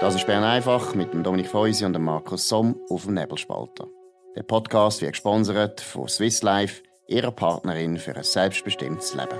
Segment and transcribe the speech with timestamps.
[0.00, 3.86] Das ist Bern einfach mit dem Dominik Feusi und dem Markus Somm auf dem Nebelspalter.
[4.34, 9.38] Der Podcast wird gesponsert von Swiss Life, ihrer Partnerin für ein selbstbestimmtes Leben.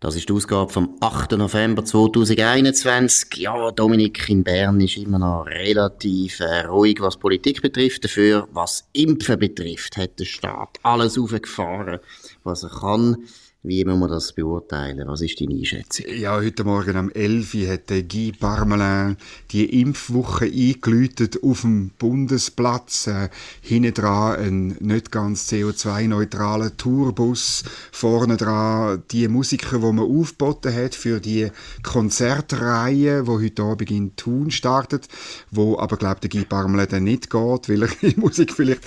[0.00, 1.32] Das ist die Ausgabe vom 8.
[1.32, 3.36] November 2021.
[3.36, 8.04] Ja, Dominik in Bern ist immer noch relativ äh, ruhig, was Politik betrifft.
[8.04, 12.00] Dafür, was Impfen betrifft, hat der Staat alles aufgefahren,
[12.44, 13.24] was er kann.
[13.62, 15.08] Wie muss man das beurteilen?
[15.08, 16.06] Was ist deine Einschätzung?
[16.14, 17.54] Ja, heute Morgen am 11.
[17.54, 19.16] Uhr hat Guy Parmelin
[19.50, 23.08] die Impfwoche eingeläutet auf dem Bundesplatz.
[23.08, 23.28] Äh,
[23.62, 27.64] hinten dran ein nicht ganz CO2-neutraler Tourbus.
[27.90, 31.50] Vorne dran die Musiker, die man aufgeboten hat für die
[31.82, 35.08] Konzertreihe, die heute Abend in Thun startet,
[35.50, 38.82] wo aber, glaube der Guy Parmelin dann nicht geht, weil er die Musik vielleicht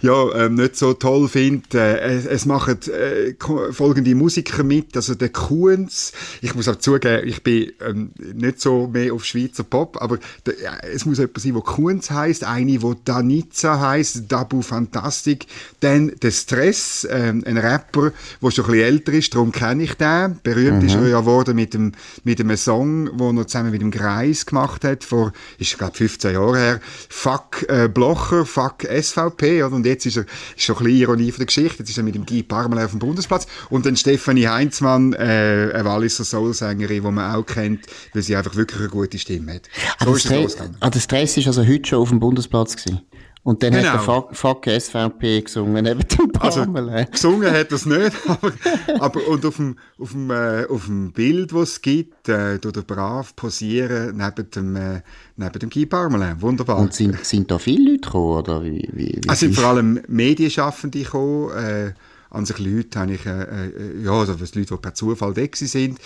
[0.00, 1.74] ja, ähm, nicht so toll findet.
[1.74, 3.34] Äh, es machen äh,
[3.70, 8.60] folgende Musiker Musiker mit, also der Kuhns, ich muss auch zugeben, ich bin ähm, nicht
[8.60, 12.44] so mehr auf Schweizer Pop, aber der, ja, es muss jemand sein, der Kuhns heisst,
[12.44, 15.46] eine, wo Danica heisst, Dabu Fantastic,
[15.80, 19.94] dann der Stress, ähm, ein Rapper, der schon ein bisschen älter ist, darum kenne ich
[19.94, 20.88] den, berühmt mhm.
[20.88, 21.92] ist er ja geworden mit dem,
[22.24, 26.34] mit einem Song, den er zusammen mit dem Greis gemacht hat, vor, ist glaube 15
[26.34, 29.76] Jahre her, Fuck äh, Blocher, Fuck SVP, oder?
[29.76, 32.04] und jetzt ist er, ist schon ein bisschen Ironie von der Geschichte, jetzt ist er
[32.04, 33.46] mit dem Guy Parmelin auf dem Bundesplatz.
[33.70, 38.54] Und dann Stefanie Heinzmann, äh, eine Walliser Soulsängerin, die man auch kennt, weil sie einfach
[38.54, 39.62] wirklich eine gute Stimme hat.
[39.98, 42.76] Ah, so ah, ist es ah, der Stress ist also heute schon auf dem Bundesplatz
[42.76, 43.00] gewesen?
[43.44, 43.88] Und dann genau.
[43.92, 46.90] hat er Fuck, SVP gesungen, neben dem Parmel.
[46.90, 48.52] Also, gesungen hat er es nicht, aber,
[49.00, 52.76] aber und auf dem, auf dem, äh, auf dem Bild, das es gibt, äh, tut
[52.76, 55.00] er brav posieren neben dem, äh,
[55.36, 56.42] neben dem Guy Parmelin.
[56.42, 56.76] Wunderbar.
[56.76, 60.02] Und sind, sind da viele Leute gekommen, oder wie, wie, wie Es sind vor allem
[60.08, 61.92] Medienschaffende gekommen, äh,
[62.34, 65.98] an sich Leute habe ich, äh, äh, ja, also Leute, die per Zufall weg sind.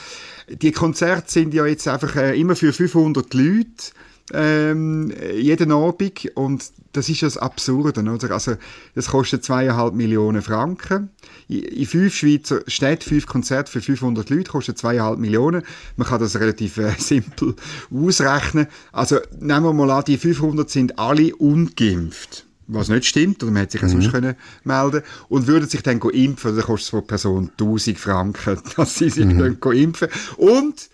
[0.48, 3.92] Die Konzerte sind ja jetzt einfach äh, immer für 500 Leute
[4.32, 8.30] ähm, jeden Abend und das ist das Absurde, oder?
[8.32, 8.56] Also,
[8.94, 11.10] das kostet zweieinhalb Millionen Franken.
[11.48, 15.62] In fünf Schweizer Städten, fünf Konzerte für 500 Leute kostet zweieinhalb Millionen.
[15.96, 17.54] Man kann das relativ äh, simpel
[17.90, 18.66] ausrechnen.
[18.92, 23.62] Also, nehmen wir mal an, die 500 sind alle ungeimpft was nicht stimmt, oder man
[23.62, 23.88] hätte sich mhm.
[23.88, 28.60] sonst können melden und würden sich dann impfen, dann kostet es pro Person 1000 Franken,
[28.76, 29.58] dass sie sich mhm.
[29.60, 30.90] dann impfen und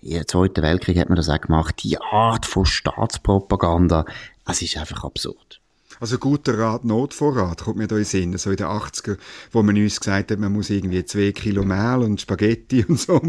[0.02, 4.06] im Zweiten Weltkrieg hat man das auch gemacht, die Art von Staatspropaganda,
[4.46, 5.62] es ist einfach absurd.
[6.04, 8.38] Also guter Rat, Notvorrat, kommt mir da in Sinn.
[8.38, 9.16] So in den 80er,
[9.54, 13.22] wo man uns gesagt hat, man muss irgendwie zwei Kilo Mehl und Spaghetti und so.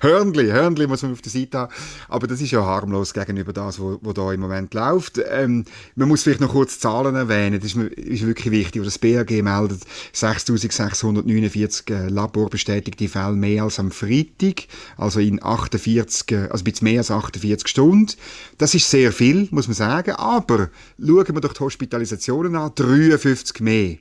[0.00, 1.72] Hörnli, Hörnli muss man auf der Seite haben.
[2.08, 5.20] Aber das ist ja harmlos gegenüber das, was da im Moment läuft.
[5.30, 7.60] Ähm, man muss vielleicht noch kurz Zahlen erwähnen.
[7.60, 8.82] Das ist, ist wirklich wichtig.
[8.82, 9.82] Das BAG meldet
[10.14, 14.68] 6.649 laborbestätigte Fälle mehr als am Freitag.
[14.96, 18.10] Also in 48, also ein bisschen mehr als 48 Stunden.
[18.56, 20.12] Das ist sehr viel, muss man sagen.
[20.12, 23.96] Aber schauen wir doch die Hospitalisation Hospitalisationen an, 53 mehr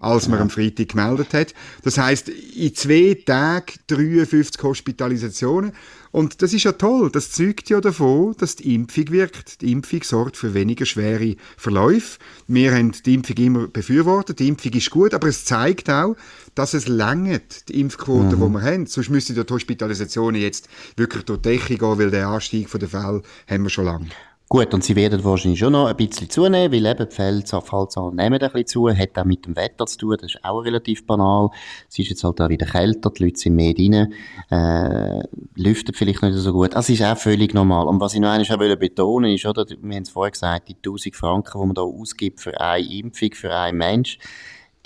[0.00, 0.42] als man ja.
[0.42, 1.54] am Freitag gemeldet hat.
[1.82, 5.72] Das heißt in zwei Tagen 53 Hospitalisationen.
[6.10, 7.10] Und das ist ja toll.
[7.10, 9.62] Das zeugt ja davon, dass die Impfung wirkt.
[9.62, 12.18] Die Impfung sorgt für weniger schwere Verläufe.
[12.48, 14.40] Wir haben die Impfung immer befürwortet.
[14.40, 16.16] Die Impfung ist gut, aber es zeigt auch,
[16.54, 18.40] dass es längert, die Impfquote, mhm.
[18.42, 18.86] die wir haben.
[18.86, 23.22] Sonst müssten die Hospitalisationen jetzt wirklich durch die Decke gehen, weil der Anstieg der Fälle
[23.48, 24.10] haben wir schon lange.
[24.54, 28.34] Gut, und sie werden wahrscheinlich schon noch ein bisschen zunehmen, weil eben die Fallzahlen nehmen
[28.34, 31.50] ein bisschen zu, hat auch mit dem Wetter zu tun, das ist auch relativ banal.
[31.88, 34.14] Es ist jetzt halt auch wieder kälter, die Leute sind mehr drin,
[34.52, 35.24] äh,
[35.56, 36.72] lüftet vielleicht nicht so gut.
[36.76, 37.88] Das ist auch völlig normal.
[37.88, 41.16] Und was ich noch einmal betonen ist, oder, wir haben es vorher gesagt, die 1000
[41.16, 44.20] Franken, die man da ausgibt für eine Impfung, für einen Mensch,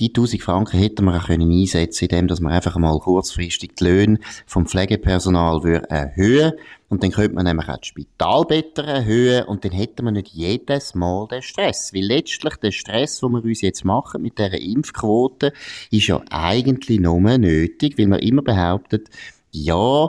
[0.00, 3.85] die 1000 Franken hätten wir auch können einsetzen, indem dass man einfach mal kurzfristig die
[3.85, 6.53] Löhne vom Pflegepersonal erhöhen
[6.89, 10.95] und dann könnte man nämlich auch die Spitalbetten erhöhen und dann hätten wir nicht jedes
[10.95, 11.93] Mal den Stress.
[11.93, 15.53] Weil letztlich der Stress, den wir uns jetzt machen mit dieser Impfquote,
[15.91, 19.09] ist ja eigentlich nur nötig, weil man immer behauptet,
[19.51, 20.09] ja,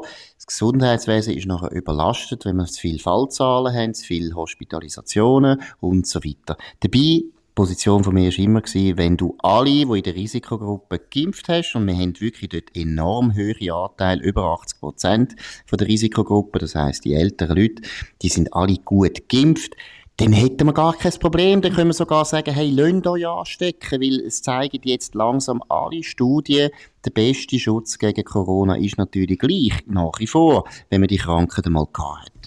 [0.49, 6.23] Gesundheitswesen ist nachher überlastet, wenn wir zu viele Fallzahlen haben, zu viele Hospitalisationen und so
[6.23, 6.57] weiter.
[6.79, 7.21] Dabei
[7.59, 11.75] Position von mir war immer gewesen, wenn du alle, die in der Risikogruppe geimpft hast,
[11.75, 15.35] und wir haben wirklich dort enorm hohe Anteile, über 80 Prozent
[15.65, 17.81] von der Risikogruppe, das heisst, die älteren Leute,
[18.21, 19.75] die sind alle gut geimpft,
[20.15, 21.61] dann hätten wir gar kein Problem.
[21.61, 26.01] Dann können wir sogar sagen, hey, lasst euch anstecken, weil es zeigen jetzt langsam alle
[26.01, 26.69] Studien,
[27.03, 31.65] der beste Schutz gegen Corona ist natürlich gleich, nach wie vor, wenn man die Krankheit
[31.65, 32.38] einmal gehabt hat.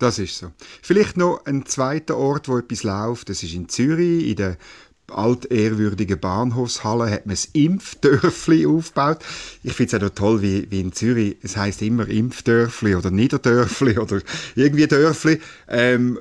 [0.00, 0.50] Das ist so.
[0.80, 3.28] Vielleicht noch ein zweiter Ort, wo etwas läuft.
[3.28, 4.56] Das ist in Zürich, in der
[5.12, 9.18] altehrwürdigen Bahnhofshalle hat man das Impfdörfli aufgebaut.
[9.62, 13.98] Ich finde es auch toll, wie, wie in Zürich, es heißt immer Impfdörfli oder Niederdörfli
[13.98, 14.20] oder
[14.54, 15.40] irgendwie Dörfli.
[15.68, 16.18] Ähm,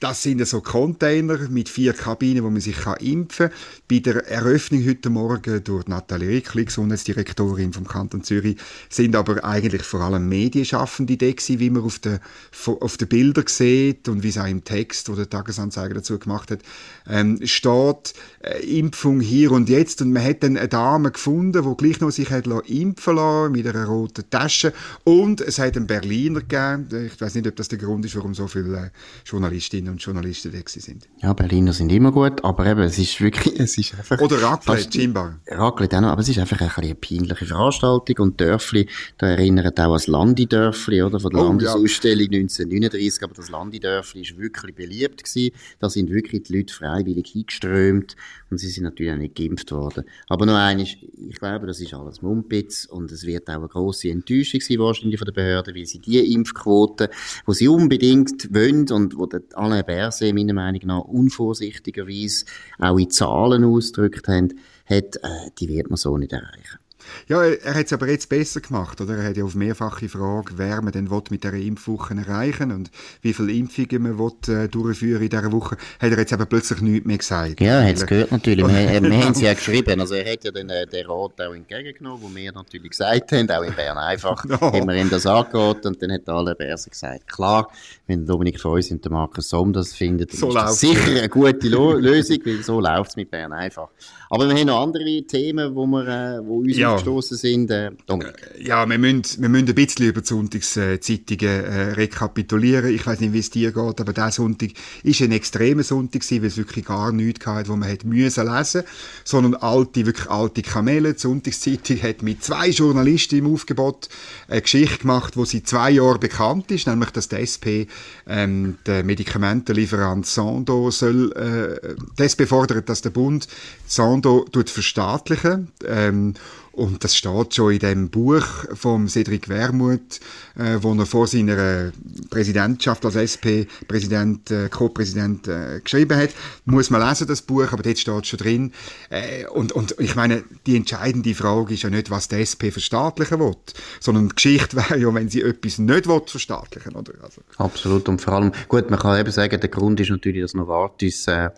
[0.00, 3.58] das sind so Container mit vier Kabinen, wo man sich kann impfen kann.
[3.88, 8.56] Bei der Eröffnung heute Morgen durch Nathalie Rickli, Gesundheitsdirektorin vom Kanton Zürich,
[8.88, 12.18] sind aber eigentlich vor allem Medienschaffende da gewesen, wie man auf den,
[12.66, 16.50] auf den Bildern sieht und wie es auch im Text, wo der Tagesanzeiger dazu gemacht
[16.50, 16.60] hat,
[17.08, 20.02] ähm, steht, äh, Impfung hier und jetzt.
[20.02, 23.66] Und man hat dann eine Dame gefunden, die gleich noch sich hat impfen lassen mit
[23.66, 24.72] einer roten Tasche.
[25.04, 27.06] Und es hat einen Berliner gegeben.
[27.06, 28.90] Ich weiß nicht, ob das der Grund ist, warum so viele äh,
[29.24, 31.08] Journalistinnen und Journalisten da sind.
[31.22, 34.20] Ja, Berliner sind immer gut, aber eben, es ist wirklich, es ist einfach...
[34.20, 35.38] Oder Raclette, scheinbar.
[35.48, 38.88] Raclette auch noch, aber es ist einfach ein eine peinliche Veranstaltung und Dörfli,
[39.18, 42.40] da erinnert auch an das Landi-Dörfli, oder, von der oh, Landesausstellung ja.
[42.40, 45.54] 1939, aber das Landi-Dörfli ist wirklich beliebt gewesen.
[45.78, 48.11] Da sind wirklich die Leute freiwillig hingeströmt
[48.50, 50.04] und sie sind natürlich auch nicht geimpft worden.
[50.28, 54.10] Aber noch eines, ich glaube, das ist alles Mumpitz und es wird auch eine grosse
[54.10, 57.10] Enttäuschung sein wahrscheinlich von der Behörden, weil sie die Impfquote,
[57.46, 62.44] wo sie unbedingt wollen und wo der Alain Berset meiner Meinung nach unvorsichtigerweise
[62.78, 64.48] auch in Zahlen ausgedrückt haben,
[64.86, 66.81] hat, äh, die wird man so nicht erreichen.
[67.28, 69.16] Ja, er, hat es aber jetzt besser gemacht, oder?
[69.16, 72.90] Er hat ja auf mehrfache Frage, wer man denn will mit dieser Impfwoche erreichen und
[73.20, 76.80] wie viele Impfungen man will, äh, durchführen in dieser Woche, hat er jetzt eben plötzlich
[76.80, 77.60] nichts mehr gesagt.
[77.60, 78.66] Ja, er hat es gehört natürlich.
[78.66, 80.00] wir, äh, wir haben es ja geschrieben.
[80.00, 83.50] Also er hat ja den, äh, den Rat auch entgegengenommen, wo wir natürlich gesagt haben,
[83.50, 84.60] auch in Bern einfach, no.
[84.60, 87.70] haben wir ihm das angeraten und dann hat alle Berse gesagt, klar,
[88.06, 91.28] wenn Dominik Feuss und der Markus Somm das finden, dann so ist das sicher eine
[91.28, 93.88] gute Lösung, weil so läuft es mit Bern einfach.
[94.32, 96.94] Aber wir haben noch andere Themen, wo, wir, äh, wo uns ja.
[96.94, 97.70] gestoßen sind.
[97.70, 102.94] Äh, äh, ja, wir müssen, wir müssen ein bisschen über die Sonntagszeitungen äh, rekapitulieren.
[102.94, 104.70] Ich weiß nicht, wie es dir geht, aber dieser Sonntag
[105.02, 108.46] ist ein extremer Sonntag gewesen, weil es wirklich gar nichts hatte, wo man hätte müssen
[108.50, 108.84] lesen,
[109.22, 111.12] sondern alte, wirklich alte Kamele.
[111.12, 114.08] Die Sonntagszeitung hat mit zwei Journalisten im Aufgebot
[114.48, 117.84] eine Geschichte gemacht, wo sie zwei Jahre bekannt ist, nämlich, dass der SP,
[118.26, 123.46] ähm, der Medikamentenlieferant Sando soll, äh, das befordert, dass der Bund
[123.86, 125.72] Sando Kommando verstaatlichen.
[125.84, 126.34] Ähm,
[126.72, 130.20] und das steht schon in dem Buch von Cedric Wermuth,
[130.56, 131.92] äh, wo er vor seiner
[132.30, 136.30] Präsidentschaft als SP-Präsident, äh, Co-Präsident äh, geschrieben hat.
[136.64, 138.72] Muss man lesen, das Buch, aber dort steht schon drin.
[139.10, 143.38] Äh, und, und ich meine, die entscheidende Frage ist ja nicht, was die SP verstaatlichen
[143.38, 143.56] will,
[144.00, 147.12] sondern die Geschichte wäre ja, wenn sie etwas nicht will, verstaatlichen, oder?
[147.22, 147.42] Also.
[147.58, 148.08] Absolut.
[148.08, 151.50] Und vor allem, gut, man kann eben sagen, der Grund ist natürlich, dass Novartis äh,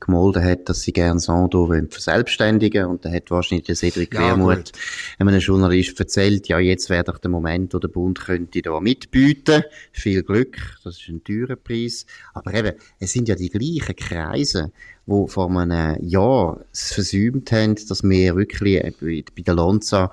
[0.00, 4.57] gemolden hat, dass sie gerne Sando verselbstständigen und da hat wahrscheinlich der Cedric ja, Wermuth,
[5.18, 8.80] wenn ein Journalist erzählt, ja, jetzt wäre doch der Moment, wo der Bund könnte da
[8.80, 9.62] mitbieten.
[9.92, 12.06] Viel Glück, das ist ein teurer Preis.
[12.34, 14.72] Aber eben, es sind ja die gleichen Kreise,
[15.06, 20.12] wo vor einem Jahr es versäumt haben, dass wir wirklich bei der Lonza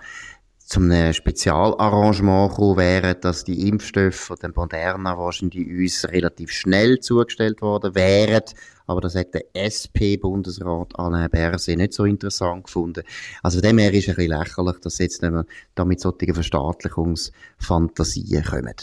[0.65, 7.61] zum Spezialarrangement gekommen wären, dass die Impfstoffe von dem Moderna wahrscheinlich uns relativ schnell zugestellt
[7.61, 8.43] worden wären.
[8.87, 13.03] Aber das hat der SP-Bundesrat Alain Berset nicht so interessant gefunden.
[13.41, 16.33] Also dem her ist es ein bisschen lächerlich, dass jetzt nicht mehr da mit solchen
[16.33, 18.75] Verstaatlichungsfantasien kommen.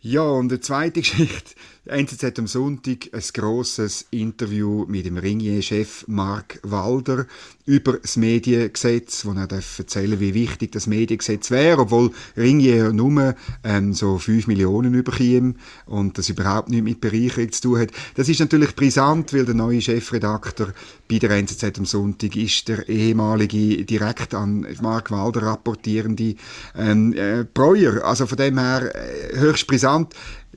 [0.00, 1.54] Ja, und eine zweite Geschichte.
[1.86, 7.26] NZZ am Sonntag ein grosses Interview mit dem Ringier-Chef Mark Walder
[7.66, 13.92] über das Mediengesetz, wo er erzählen wie wichtig das Mediengesetz wäre, obwohl Ringier nur ähm,
[13.92, 17.90] so 5 Millionen überkäme und das überhaupt nichts mit Bereicherung zu tun hat.
[18.14, 20.72] Das ist natürlich brisant, weil der neue Chefredakteur
[21.10, 26.36] bei der NZZ am Sonntag ist der ehemalige direkt an Mark Walder rapportierende
[26.78, 28.02] ähm, äh, Breuer.
[28.04, 30.14] Also von dem her äh, höchst brisant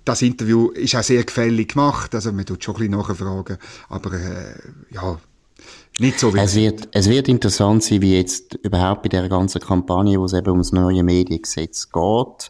[0.07, 3.57] das Interview ist auch sehr gefällig gemacht, also man tut schon ein bisschen nachfragen,
[3.89, 4.55] aber äh,
[4.91, 5.19] ja,
[5.99, 6.43] nicht so wichtig.
[6.43, 10.33] Es wird, es wird interessant sein, wie jetzt überhaupt bei der ganzen Kampagne, wo es
[10.33, 12.49] eben ums neue Mediengesetz geht,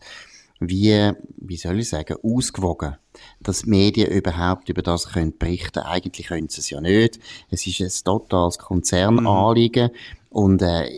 [0.59, 2.97] wie, wie soll ich sagen, ausgewogen,
[3.39, 5.79] dass Medien überhaupt über das können berichten.
[5.79, 7.19] Eigentlich können sie es ja nicht.
[7.49, 9.91] Es ist ein totales Konzernanliegen.
[9.91, 9.97] Mhm.
[10.29, 10.89] Und äh,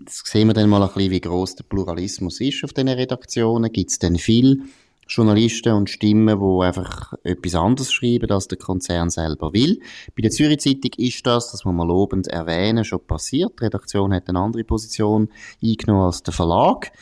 [0.00, 3.72] jetzt sehen wir dann mal ein bisschen, wie groß der Pluralismus ist auf diesen Redaktionen.
[3.72, 4.64] Gibt es denn viel
[5.08, 9.80] Journalisten und Stimmen, die einfach etwas anderes schreiben, als der Konzern selber will.
[10.16, 13.60] Bei der Zürich Zeitung ist das, das muss man lobend erwähnen, schon passiert.
[13.60, 15.28] Die Redaktion hat eine andere Position
[15.62, 16.92] eingenommen als der Verlag.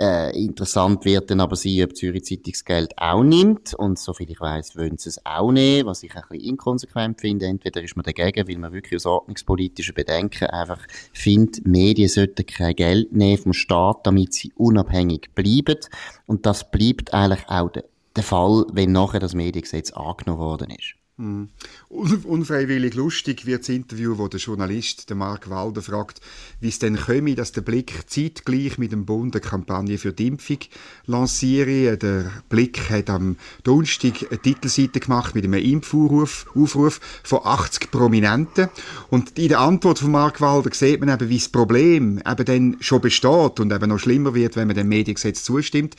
[0.00, 3.74] Äh, interessant wird dann aber sein, ob Zürich Zeitungsgeld auch nimmt.
[3.74, 7.44] Und soviel ich weiß, wollen sie es auch nehmen, was ich ein bisschen inkonsequent finde.
[7.44, 10.80] Entweder ist man dagegen, weil man wirklich aus ordnungspolitischen Bedenken einfach
[11.12, 15.80] findet, Medien sollten kein Geld nehmen vom Staat, damit sie unabhängig bleiben.
[16.24, 17.84] Und das bleibt eigentlich auch der,
[18.22, 20.99] Fall, wenn nachher das Mediengesetz angenommen worden ist.
[21.20, 21.48] Mm.
[21.90, 26.22] unfreiwillig lustig wird das Interview, wo der Journalist, der Mark Walder, fragt,
[26.60, 30.28] wie es denn komme, dass der Blick zeitgleich mit dem Bund eine Kampagne für die
[30.28, 30.60] Impfung
[31.04, 31.98] lanciere.
[31.98, 38.70] Der Blick hat am Donnerstag eine Titelseite gemacht mit einem Impfaufruf Aufruf von 80 Prominenten.
[39.10, 42.76] Und in der Antwort von Mark Walder sieht man eben, wie das Problem eben dann
[42.80, 45.96] schon besteht und eben noch schlimmer wird, wenn man dem Mediengesetz zustimmt.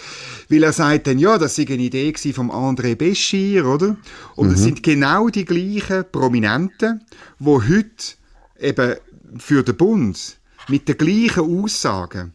[0.50, 3.96] Weil er sagt dann, ja, das sei eine Idee von André Beschir, oder?
[4.36, 4.63] Und es mhm.
[4.63, 7.06] sind genau genau die gleichen Prominenten,
[7.39, 8.15] die heute
[8.60, 8.96] eben
[9.39, 10.38] für den Bund
[10.70, 12.34] mit den gleichen Aussagen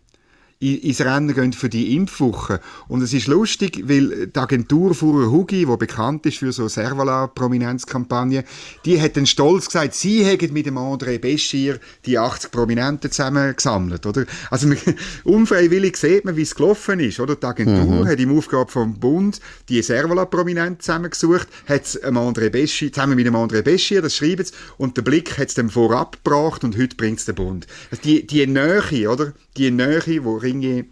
[0.58, 2.60] ins Rennen gehen für die Impfwoche.
[2.88, 8.44] Und es ist lustig, weil die Agentur Fuhrer Hugi, die bekannt ist für so Servala-Prominenzkampagnen,
[8.86, 14.06] die hat dann stolz gesagt, sie hätten mit dem André Beschir die 80 Prominenten zusammengesammelt,
[14.06, 14.24] oder?
[14.50, 14.72] Also,
[15.24, 17.36] unfreiwillig sieht man, wie es gelaufen ist, oder?
[17.36, 18.08] Die Agentur mhm.
[18.08, 23.36] hat im Aufgabe vom Bund die Servala-Prominenten zusammengesucht, hat es André Beschir, zusammen mit dem
[23.36, 26.96] André Beschir, das schreiben sie, und der Blick hat es dann vorab gebracht und heute
[26.96, 27.66] bringt es der Bund.
[27.90, 29.34] Also die, die Nähe, oder?
[29.58, 30.86] Die Nähe, die Ringe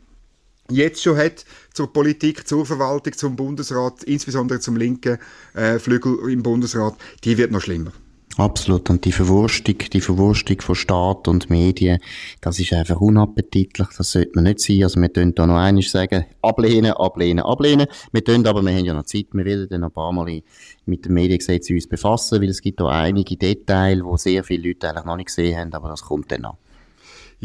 [0.70, 5.18] jetzt schon hat zur Politik, zur Verwaltung, zum Bundesrat, insbesondere zum linken
[5.54, 6.94] äh, Flügel im Bundesrat,
[7.24, 7.92] die wird noch schlimmer.
[8.36, 8.90] Absolut.
[8.90, 12.00] Und die Verwurstung, die Verwurstung von Staat und Medien,
[12.40, 13.86] das ist einfach unappetitlich.
[13.96, 14.82] Das sollte man nicht sein.
[14.82, 16.24] Also wir können da noch einiges sagen.
[16.42, 17.86] Ablehnen, ablehnen, ablehnen.
[18.10, 19.26] Wir können aber, wir haben ja noch Zeit.
[19.32, 20.42] Wir werden dann noch ein paar Mal
[20.84, 24.88] mit dem Mediengesetz uns befassen, weil es gibt da einige Details, wo sehr viele Leute
[24.88, 26.56] eigentlich noch nicht gesehen haben, aber das kommt dann noch.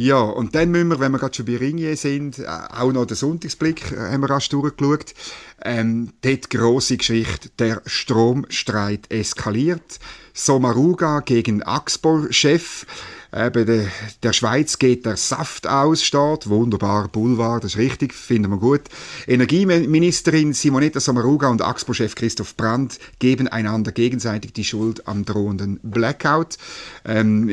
[0.01, 3.03] Ja, und dann müssen wir, wenn wir gerade schon bei Ringier sind, äh, auch noch
[3.03, 5.13] den Sonntagsblick äh, haben wir rasch durchgeschaut.
[5.61, 9.99] Ähm, dort grosse Geschichte, der Stromstreit eskaliert.
[10.33, 12.85] Somaruga gegen Axpor-Chef.
[13.31, 13.85] Äh, bei der,
[14.23, 16.49] der Schweiz geht der Saft aus, steht.
[16.49, 18.81] Wunderbar, Boulevard, das ist richtig, finden wir gut.
[19.27, 26.57] Energieministerin Simonetta Sommaruga und Axpo-Chef Christoph Brandt geben einander gegenseitig die Schuld am drohenden Blackout.
[27.05, 27.49] Ähm,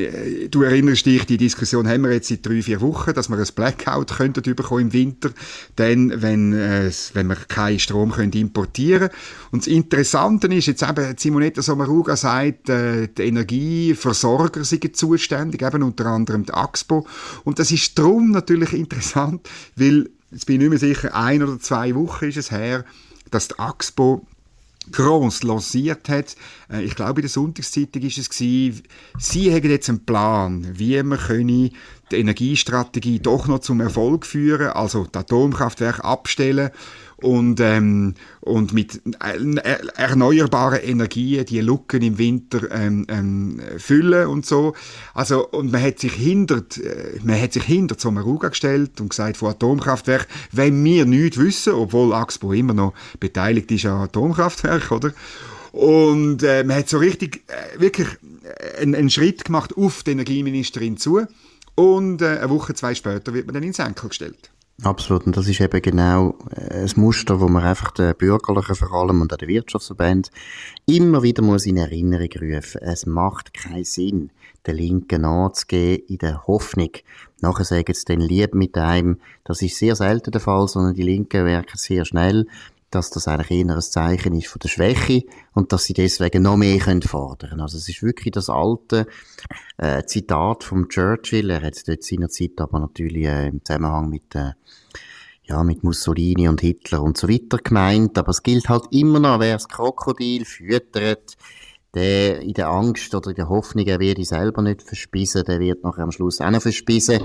[0.50, 3.48] du erinnerst dich, die Diskussion haben wir jetzt seit drei, vier Wochen, dass wir ein
[3.54, 5.30] Blackout könnten bekommen im Winter,
[5.76, 9.10] denn wenn, äh, wenn wir keinen Strom können importieren
[9.50, 15.82] Und das Interessante ist jetzt eben, Simonetta Sommaruga sagt, äh, die Energieversorger sind zuständig, eben
[15.82, 17.06] unter anderem die AXPO.
[17.44, 21.58] Und das ist darum natürlich interessant, weil, jetzt bin ich nicht mehr sicher, ein oder
[21.58, 22.84] zwei Wochen ist es her,
[23.30, 24.26] dass die AXPO
[24.92, 26.36] groß lanciert hat.
[26.70, 28.82] Äh, ich glaube, in der Sonntagszeitung ist es gewesen,
[29.18, 31.70] sie haben jetzt einen Plan, wie man können
[32.10, 36.70] die Energiestrategie doch noch zum Erfolg führen, also das Atomkraftwerk abstellen
[37.16, 39.00] und, ähm, und mit
[39.96, 44.74] erneuerbaren Energien die Lücken im Winter ähm, ähm, füllen und so.
[45.14, 49.38] Also, und man hat sich hindert, äh, man hat sich hinter Sommaruga gestellt und gesagt,
[49.38, 55.12] von Atomkraftwerk, wenn wir nichts wissen, obwohl Axpo immer noch beteiligt ist an Atomkraftwerk, oder?
[55.72, 58.08] Und äh, man hat so richtig, äh, wirklich
[58.44, 61.26] äh, einen, einen Schritt gemacht auf die Energieministerin zu.
[61.76, 64.50] Und äh, eine Woche, zwei später wird man dann ins Enkel gestellt.
[64.82, 65.26] Absolut.
[65.26, 69.22] Und das ist eben genau äh, ein Muster, wo man einfach den Bürgerlichen vor allem
[69.22, 70.32] und auch den Wirtschaftsverbänden
[70.86, 72.82] immer wieder muss in Erinnerung rufen.
[72.82, 74.30] Es macht keinen Sinn,
[74.66, 76.90] den Linken anzugehen in der Hoffnung,
[77.40, 79.18] nachher sagen sie dann lieb mit einem.
[79.44, 82.46] Das ist sehr selten der Fall, sondern die Linken werken sehr schnell
[82.90, 85.24] dass das eigentlich eher ein Zeichen ist von der Schwäche
[85.54, 87.60] und dass sie deswegen noch mehr können fordern.
[87.60, 89.06] Also es ist wirklich das alte
[89.76, 94.34] äh, Zitat vom Churchill, er hat es dort seinerzeit aber natürlich äh, im Zusammenhang mit
[94.34, 94.52] äh,
[95.48, 99.38] ja, mit Mussolini und Hitler und so weiter gemeint, aber es gilt halt immer noch,
[99.38, 101.36] wer das Krokodil füttert,
[101.94, 105.84] der in der Angst oder in der Hoffnung, er werde selber nicht verspisen, der wird
[105.84, 107.22] nachher am Schluss auch noch verspisen.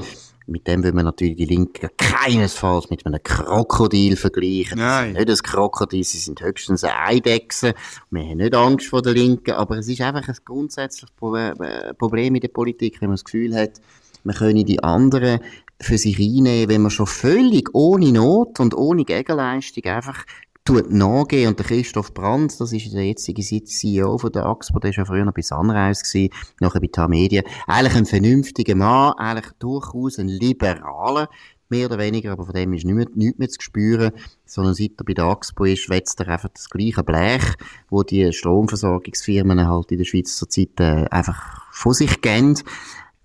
[0.47, 4.79] Mit dem will man natürlich die Linken keinesfalls mit einem Krokodil vergleichen.
[4.79, 5.13] Nein.
[5.13, 7.73] Nicht ein Krokodil, sie sind höchstens eine Eidechse.
[8.09, 12.35] Wir haben nicht Angst vor der Linken, aber es ist einfach ein grundsätzliches äh, Problem
[12.35, 13.81] in der Politik, wenn man das Gefühl hat,
[14.23, 15.39] man könne die anderen
[15.79, 20.25] für sich einnehmen, wenn man schon völlig ohne Not und ohne Gegenleistung einfach
[20.65, 21.49] tut nachgehen.
[21.49, 25.05] Und der Christoph Brandt, das ist der jetzige CEO von der AXPO, der war ja
[25.05, 27.43] früher noch bei Sunrise gewesen, nachher bei TAR Media.
[27.67, 31.29] Eigentlich ein vernünftiger Mann, eigentlich durchaus ein liberaler,
[31.69, 34.11] mehr oder weniger, aber von dem ist nicht mehr, nichts mehr zu spüren,
[34.45, 37.43] sondern seit er bei der AXPO ist, schwätzt er einfach das gleiche Blech,
[37.89, 42.61] wo die Stromversorgungsfirmen halt in der Schweiz zurzeit äh, einfach von sich geben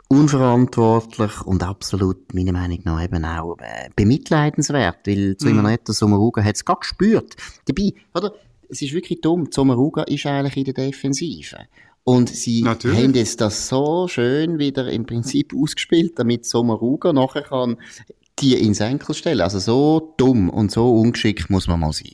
[0.08, 5.94] unverantwortlich und absolut, meiner Meinung nach, eben auch äh, bemitleidenswert, weil Simonetta mm.
[5.94, 7.36] Sommaruga hat es gar gespürt.
[7.66, 8.32] Dabei, oder?
[8.68, 9.48] Es ist wirklich dumm.
[9.50, 11.56] Sommaruga ist eigentlich in der Defensive.
[12.04, 13.02] Und sie Natürlich.
[13.02, 17.78] haben es das so schön wieder im Prinzip ausgespielt, damit Sommaruga nachher kann
[18.38, 19.40] die ins Enkel stellen.
[19.40, 22.12] Also so dumm und so ungeschickt muss man mal sein.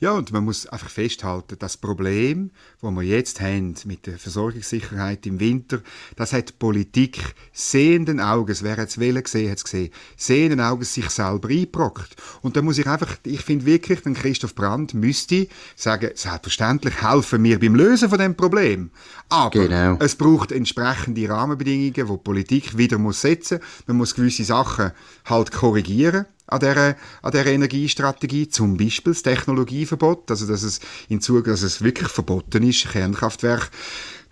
[0.00, 5.26] Ja, und man muss einfach festhalten, das Problem, das wir jetzt haben mit der Versorgungssicherheit
[5.26, 5.80] im Winter,
[6.14, 10.94] das hat die Politik sehenden Auges, wer es wählen gesehen, hat es gesehen, sehenden Auges
[10.94, 12.14] sich selber eingebrockt.
[12.42, 17.42] Und da muss ich einfach, ich finde wirklich, den Christoph Brandt müsste sagen, selbstverständlich helfen
[17.42, 18.90] wir beim Lösen von dem Problem.
[19.28, 19.96] Aber genau.
[19.98, 23.58] es braucht entsprechende Rahmenbedingungen, die die Politik wieder muss setzen.
[23.88, 24.92] Man muss gewisse Sachen
[25.24, 31.20] halt korrigieren an dieser, an dieser Energiestrategie, zum Beispiel das Technologieverbot, also dass es in
[31.20, 33.68] Zug, dass es wirklich verboten ist, Kernkraftwerke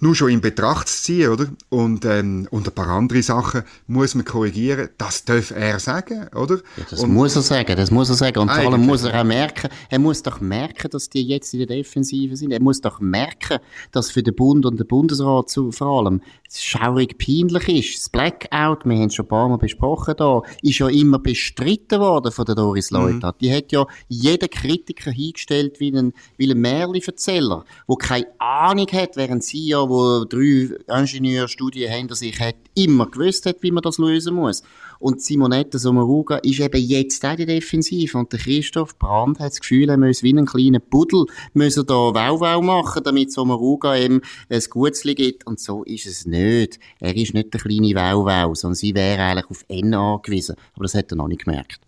[0.01, 1.47] nur schon in Betracht zu ziehen, oder?
[1.69, 4.91] Und, ähm, und ein paar andere Sachen muss man korrigieren.
[4.99, 6.57] Das darf er sagen, oder?
[6.77, 8.41] Ja, das und, muss er sagen, das muss er sagen.
[8.41, 11.61] Und vor allem muss er auch merken, er muss doch merken, dass die jetzt in
[11.61, 12.53] der Defensive sind.
[12.53, 13.59] Er muss doch merken,
[13.93, 16.21] dass für den Bund und den Bundesrat zu, vor allem
[16.53, 17.99] schaurig peinlich ist.
[17.99, 22.01] Das Blackout, wir haben es schon ein paar Mal besprochen da, ist ja immer bestritten
[22.01, 23.37] worden von der Doris Leuthard.
[23.37, 23.39] Mhm.
[23.41, 29.17] Die hat ja jeden Kritiker hingestellt wie ein, wie ein Märli-Erzähler, der keine Ahnung hat,
[29.17, 33.99] während sie ja wo drei Ingenieurstudien hinter sich hat, immer gewusst hat, wie man das
[33.99, 34.63] lösen muss.
[34.99, 38.17] Und Simonetta Sommaruga ist eben jetzt auch die Defensive.
[38.17, 41.85] Und der Christoph Brandt hat das Gefühl, er muss wie ein kleiner Buddel, muss er
[41.85, 45.47] da Wow-Wow machen, damit Sommaruga ihm ein Gutzli gibt.
[45.47, 46.79] Und so ist es nicht.
[47.01, 50.57] Er ist nicht der kleine Wow-Wow, sondern sie wäre eigentlich auf N angewiesen.
[50.75, 51.86] Aber das hat er noch nicht gemerkt.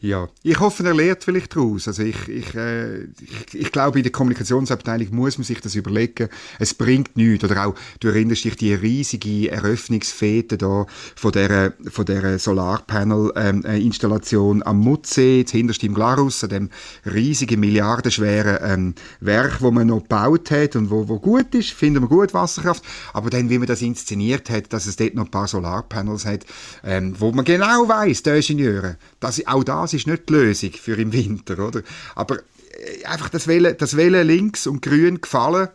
[0.00, 1.88] Ja, ich hoffe, er lernt vielleicht daraus.
[1.88, 6.28] Also ich, ich, äh, ich, ich, glaube, in der Kommunikationsabteilung muss man sich das überlegen.
[6.58, 7.44] Es bringt nichts.
[7.44, 14.62] Oder auch, du erinnerst dich die riesige Eröffnungsfete da von der, von der Solarpanel-Installation ähm,
[14.62, 16.68] am Mutsee, hinterst im Glarus, an dem
[17.04, 22.02] riesigen, milliardenschweren ähm, Werk, wo man noch gebaut hat und wo, wo gut ist, finden
[22.02, 22.84] wir gut, Wasserkraft.
[23.12, 26.46] Aber dann, wie man das inszeniert hat, dass es dort noch ein paar Solarpanels hat,
[26.84, 30.72] ähm, wo man genau weiß, die Ingenieure, dass auch auch das ist nicht die Lösung
[30.72, 31.82] für im Winter, oder?
[32.14, 35.68] Aber äh, einfach das Wählen, das Wählen links und grün gefallen,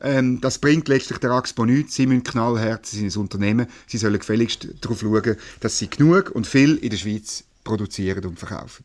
[0.00, 1.94] ähm, das bringt letztlich der Axpo nichts.
[1.94, 6.30] Sie müssen knallhart, sie sind ein Unternehmen, sie sollen gefälligst darauf schauen, dass sie genug
[6.30, 8.84] und viel in der Schweiz produzieren und verkaufen.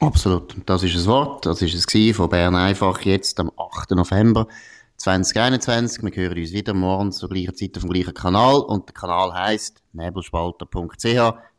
[0.00, 0.56] Absolut.
[0.66, 1.46] Das ist das Wort.
[1.46, 3.92] Das ist es von Bern einfach jetzt am 8.
[3.92, 4.48] November
[4.96, 6.02] 2021.
[6.02, 9.32] Wir hören uns wieder morgen zur gleichen Zeit auf dem gleichen Kanal und der Kanal
[9.32, 11.34] heißt nebelspalter.ch.